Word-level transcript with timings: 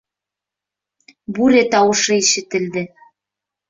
Бүре 1.37 1.63
тауышы 1.77 2.13
ишетелде. 2.25 2.83